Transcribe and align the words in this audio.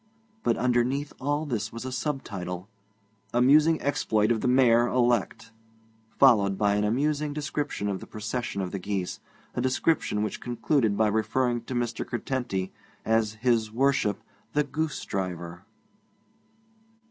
But 0.41 0.57
underneath 0.57 1.13
all 1.21 1.45
this 1.45 1.71
was 1.71 1.85
a 1.85 1.91
sub 1.91 2.23
title, 2.23 2.67
'Amusing 3.35 3.79
Exploit 3.83 4.31
of 4.31 4.41
the 4.41 4.47
Mayor 4.47 4.87
elect,' 4.87 5.51
followed 6.17 6.57
by 6.57 6.73
an 6.73 6.83
amusing 6.83 7.33
description 7.33 7.87
of 7.87 7.99
the 7.99 8.07
procession 8.07 8.63
of 8.63 8.71
the 8.71 8.79
geese, 8.79 9.19
a 9.53 9.61
description 9.61 10.23
which 10.23 10.41
concluded 10.41 10.97
by 10.97 11.07
referring 11.07 11.61
to 11.65 11.75
Mr. 11.75 12.03
Curtenty 12.03 12.71
as 13.05 13.33
His 13.43 13.71
Worship 13.71 14.19
the 14.53 14.63
Goosedriver. 14.63 15.61